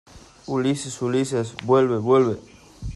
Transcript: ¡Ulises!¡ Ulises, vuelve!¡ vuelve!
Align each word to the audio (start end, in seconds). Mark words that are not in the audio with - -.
¡Ulises!¡ 0.47 0.99
Ulises, 1.03 1.53
vuelve!¡ 1.63 1.97
vuelve! 1.99 2.39